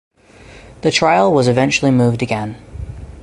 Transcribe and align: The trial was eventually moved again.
The 0.81 0.89
trial 0.89 1.31
was 1.31 1.47
eventually 1.47 1.91
moved 1.91 2.23
again. 2.23 2.55